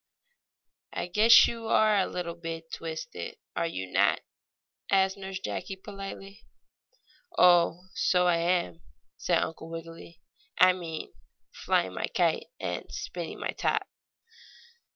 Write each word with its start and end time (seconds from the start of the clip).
"I 0.93 1.05
guess 1.05 1.45
you 1.47 1.67
are 1.67 1.95
a 1.99 2.07
little 2.07 2.33
bit 2.33 2.71
twisted; 2.73 3.37
are 3.55 3.67
you 3.67 3.85
not?" 3.85 4.21
asked 4.89 5.15
Nurse 5.15 5.37
Jane, 5.39 5.63
politely. 5.83 6.41
"Oh, 7.37 7.81
so 7.93 8.25
I 8.25 8.37
am," 8.37 8.81
said 9.15 9.43
Uncle 9.43 9.69
Wiggily. 9.69 10.19
"I 10.57 10.73
mean 10.73 11.13
flying 11.53 11.93
my 11.93 12.07
kite 12.07 12.47
and 12.59 12.91
spinning 12.91 13.39
my 13.41 13.51
top." 13.51 13.87